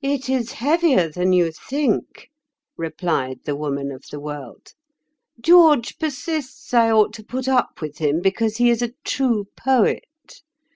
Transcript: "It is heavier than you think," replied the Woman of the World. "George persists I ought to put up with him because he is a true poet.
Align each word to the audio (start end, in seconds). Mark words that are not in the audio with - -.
"It 0.00 0.28
is 0.28 0.54
heavier 0.54 1.08
than 1.08 1.32
you 1.32 1.52
think," 1.52 2.30
replied 2.76 3.44
the 3.44 3.54
Woman 3.54 3.92
of 3.92 4.02
the 4.10 4.18
World. 4.18 4.72
"George 5.40 5.98
persists 6.00 6.74
I 6.74 6.90
ought 6.90 7.12
to 7.12 7.24
put 7.24 7.46
up 7.46 7.80
with 7.80 7.98
him 7.98 8.20
because 8.22 8.56
he 8.56 8.70
is 8.70 8.82
a 8.82 8.94
true 9.04 9.44
poet. 9.56 10.04